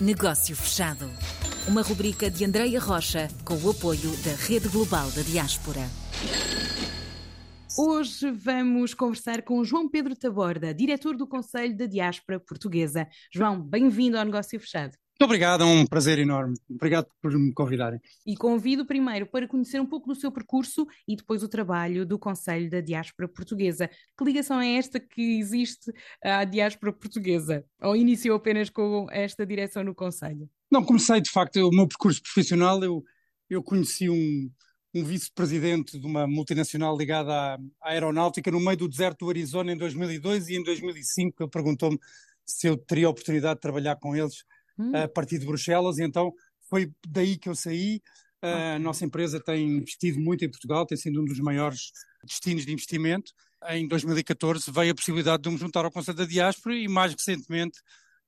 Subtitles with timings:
[0.00, 1.10] Negócio Fechado.
[1.66, 5.80] Uma rubrica de Andreia Rocha com o apoio da Rede Global da Diaspora.
[7.76, 13.08] Hoje vamos conversar com João Pedro Taborda, diretor do Conselho da Diaspora Portuguesa.
[13.34, 14.96] João, bem-vindo ao Negócio Fechado.
[15.20, 16.54] Muito obrigado, é um prazer enorme.
[16.70, 18.00] Obrigado por me convidarem.
[18.24, 22.16] E convido primeiro para conhecer um pouco do seu percurso e depois o trabalho do
[22.16, 23.90] Conselho da Diáspora Portuguesa.
[24.16, 25.92] Que ligação é esta que existe
[26.22, 27.64] à diáspora portuguesa?
[27.82, 30.48] Ou iniciou apenas com esta direção no Conselho?
[30.70, 32.80] Não, comecei de facto o meu percurso profissional.
[32.84, 33.02] Eu,
[33.50, 34.48] eu conheci um,
[34.94, 39.72] um vice-presidente de uma multinacional ligada à, à, aeronáutica no meio do deserto do Arizona
[39.72, 41.98] em 2002 e em 2005 ele perguntou-me
[42.46, 44.44] se eu teria a oportunidade de trabalhar com eles
[44.78, 44.92] hum.
[44.94, 46.32] a partir de Bruxelas, e então
[46.68, 48.00] foi daí que eu saí.
[48.40, 51.90] A nossa empresa tem investido muito em Portugal, tem sido um dos maiores
[52.24, 53.32] destinos de investimento.
[53.68, 57.80] Em 2014 veio a possibilidade de me juntar ao Conselho da Diáspora e, mais recentemente,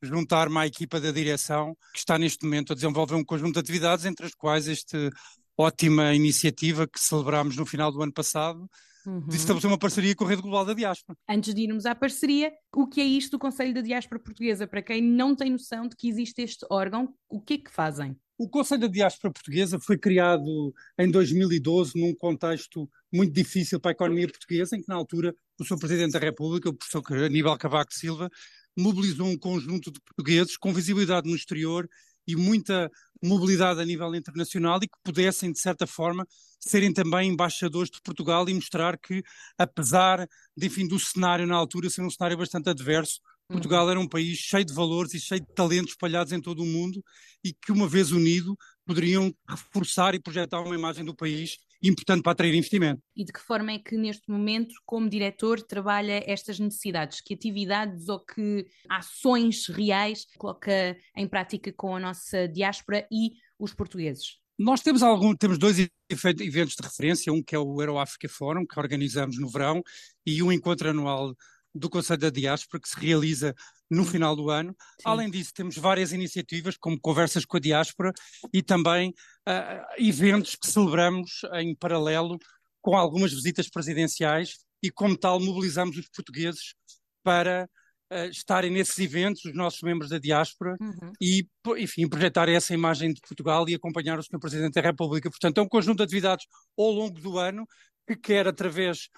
[0.02, 4.04] juntar-me à equipa da direção, que está neste momento a desenvolver um conjunto de atividades,
[4.04, 5.10] entre as quais esta
[5.56, 8.68] ótima iniciativa que celebramos no final do ano passado,
[9.06, 9.26] uhum.
[9.26, 11.18] de estabelecer uma parceria com a Rede Global da Diáspora.
[11.28, 14.66] Antes de irmos à parceria, o que é isto do Conselho da Diáspora Portuguesa?
[14.66, 18.16] Para quem não tem noção de que existe este órgão, o que é que fazem?
[18.38, 23.92] O Conselho da Diáspora Portuguesa foi criado em 2012 num contexto muito difícil para a
[23.92, 25.78] economia portuguesa, em que na altura o Sr.
[25.78, 28.30] Presidente da República, o professor Aníbal Cavaco Silva,
[28.78, 31.88] mobilizou um conjunto de portugueses com visibilidade no exterior
[32.26, 32.90] e muita
[33.22, 36.26] mobilidade a nível internacional e que pudessem, de certa forma,
[36.58, 39.22] serem também embaixadores de Portugal e mostrar que,
[39.58, 43.90] apesar de, enfim, do cenário na altura ser um cenário bastante adverso, Portugal uhum.
[43.90, 47.02] era um país cheio de valores e cheio de talentos espalhados em todo o mundo
[47.42, 52.32] e que, uma vez unido, poderiam reforçar e projetar uma imagem do país importante para
[52.32, 53.02] atrair investimento.
[53.16, 57.20] E de que forma é que, neste momento, como diretor, trabalha estas necessidades?
[57.20, 63.72] Que atividades ou que ações reais coloca em prática com a nossa diáspora e os
[63.74, 64.38] portugueses?
[64.58, 65.78] Nós temos, algum, temos dois
[66.10, 69.82] eventos de referência, um que é o Euroafrica Forum, que organizamos no verão,
[70.26, 71.34] e um encontro anual
[71.74, 73.54] do Conselho da Diáspora, que se realiza
[73.90, 74.70] no final do ano.
[74.70, 75.02] Sim.
[75.04, 78.12] Além disso, temos várias iniciativas, como conversas com a diáspora
[78.52, 79.10] e também
[79.48, 82.38] uh, eventos que celebramos em paralelo
[82.80, 86.74] com algumas visitas presidenciais e, como tal, mobilizamos os portugueses
[87.22, 87.68] para
[88.12, 91.12] uh, estarem nesses eventos, os nossos membros da diáspora, uhum.
[91.20, 91.46] e,
[91.78, 94.38] enfim, projetar essa imagem de Portugal e acompanhar o Sr.
[94.40, 95.28] Presidente da República.
[95.28, 96.46] Portanto, é um conjunto de atividades
[96.78, 97.66] ao longo do ano
[98.06, 99.08] que quer, através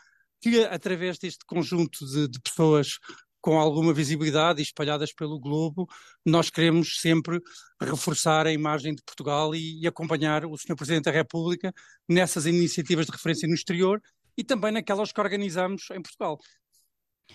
[0.42, 2.98] que através deste conjunto de, de pessoas
[3.41, 5.88] com alguma visibilidade espalhadas pelo globo,
[6.25, 7.41] nós queremos sempre
[7.80, 10.76] reforçar a imagem de Portugal e, e, acompanhar o Sr.
[10.76, 11.72] Presidente da República
[12.08, 14.00] nessas iniciativas de referência no exterior
[14.36, 16.38] e também naquelas que organizamos em Portugal.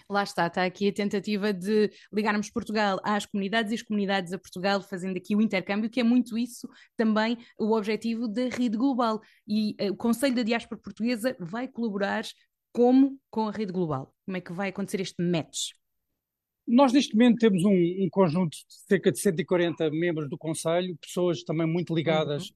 [0.10, 4.38] Lá está, está aqui a tentativa de ligarmos Portugal às comunidades e as comunidades a
[4.38, 9.22] Portugal, fazendo aqui o intercâmbio, que é muito isso também o objetivo da Rede Global.
[9.48, 12.24] E uh, o Conselho da Diáspora Portuguesa vai colaborar
[12.78, 14.14] como com a rede global?
[14.24, 15.72] Como é que vai acontecer este match?
[16.68, 21.42] Nós, neste momento, temos um, um conjunto de cerca de 140 membros do Conselho, pessoas
[21.42, 22.52] também muito ligadas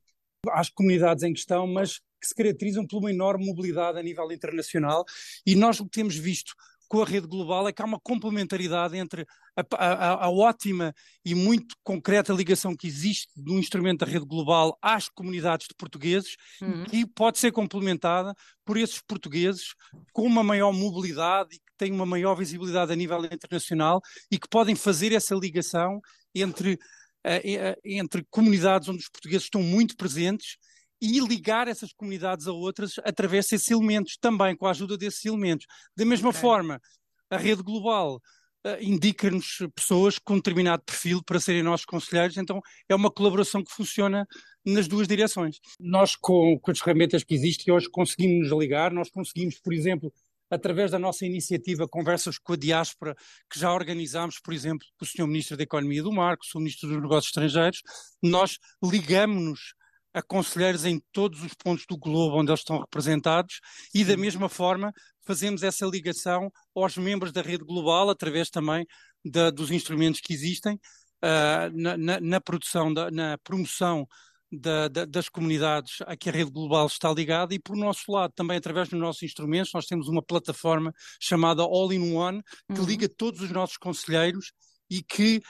[0.46, 0.54] uhum.
[0.54, 5.04] às comunidades em questão, mas que se caracterizam por uma enorme mobilidade a nível internacional.
[5.44, 6.54] E nós o que temos visto
[6.92, 9.26] com a rede global é que há uma complementaridade entre
[9.56, 10.94] a, a, a, ótima
[11.24, 16.36] e muito concreta ligação que existe do instrumento da rede global às comunidades de portugueses,
[16.62, 16.84] uhum.
[16.84, 18.36] que pode ser complementada
[18.66, 19.74] por esses portugueses
[20.12, 24.50] com uma maior mobilidade e que têm uma maior visibilidade a nível internacional e que
[24.50, 26.02] podem fazer essa ligação
[26.36, 30.58] entre, uh, entre comunidades onde os portugueses estão muito presentes
[31.02, 35.66] e ligar essas comunidades a outras através desses elementos, também com a ajuda desses elementos.
[35.96, 36.42] Da mesma okay.
[36.42, 36.80] forma,
[37.30, 38.22] a rede global
[38.66, 43.72] uh, indica-nos pessoas com determinado perfil para serem nossos conselheiros, então é uma colaboração que
[43.72, 44.28] funciona
[44.66, 45.60] nas duas direções.
[45.80, 50.14] Nós, com, com as ferramentas que existem, hoje conseguimos nos ligar, nós conseguimos, por exemplo,
[50.52, 53.16] através da nossa iniciativa Conversas com a Diáspora,
[53.50, 55.26] que já organizámos, por exemplo, com o Sr.
[55.26, 56.60] Ministro da Economia do Mar, com o Sr.
[56.60, 57.82] Ministro dos Negócios Estrangeiros,
[58.22, 59.74] nós ligamos-nos
[60.14, 63.60] a conselheiros em todos os pontos do globo onde eles estão representados
[63.94, 64.94] e da mesma forma
[65.26, 68.86] fazemos essa ligação aos membros da rede global através também
[69.24, 74.06] da, dos instrumentos que existem uh, na, na, na, produção, da, na promoção
[74.52, 78.58] da, das comunidades a que a rede global está ligada e por nosso lado também
[78.58, 80.92] através dos nossos instrumentos nós temos uma plataforma
[81.22, 82.42] chamada All in One
[82.74, 82.86] que uhum.
[82.86, 84.52] liga todos os nossos conselheiros
[84.90, 85.42] e que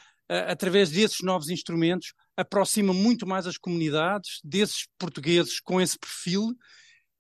[0.48, 6.56] através desses novos instrumentos aproxima muito mais as comunidades desses portugueses com esse perfil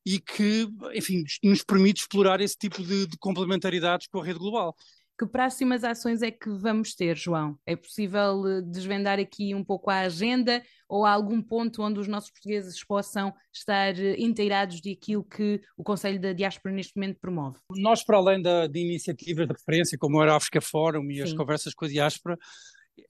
[0.06, 4.76] e que, enfim, nos permite explorar esse tipo de, de complementaridades com a rede global.
[5.20, 7.56] Que próximas ações é que vamos ter, João?
[7.64, 12.08] É possível eh, desvendar aqui um pouco a agenda ou há algum ponto onde os
[12.08, 17.60] nossos portugueses possam estar eh, inteirados daquilo que o Conselho da Diáspora neste momento promove?
[17.76, 21.22] Nós, para além da, de iniciativas de referência, como era a África Fórum e Sim.
[21.22, 22.36] as conversas com a diáspora,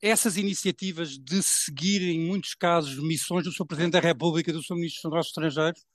[0.01, 3.65] essas iniciativas de seguir, em muitos casos, missões do Sr.
[3.65, 4.75] Presidente da República, do Sr.
[4.75, 5.85] Ministro dos Negócios Estrangeiros,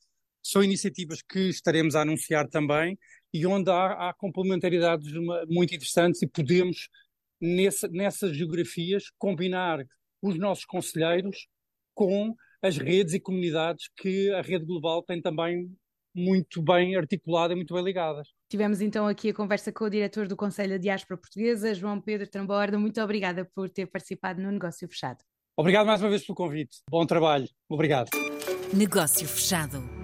[0.42, 2.98] são iniciativas que estaremos a anunciar também
[3.32, 5.12] e onde há, há complementaridades
[5.48, 6.88] muito interessantes e podemos,
[7.40, 9.84] nessa, nessas geografias, combinar
[10.22, 11.48] os nossos conselheiros
[11.94, 15.68] com as redes e comunidades que a rede global tem também
[16.16, 18.28] muito bem articulada e muito bem ligadas.
[18.50, 22.26] Tivemos então aqui a conversa com o diretor do Conselho da Diáspora Portuguesa, João Pedro
[22.28, 22.78] Tramborda.
[22.78, 25.18] Muito obrigada por ter participado no Negócio Fechado.
[25.56, 26.78] Obrigado mais uma vez pelo convite.
[26.90, 27.48] Bom trabalho.
[27.68, 28.08] Obrigado.
[28.74, 29.95] Negócio Fechado.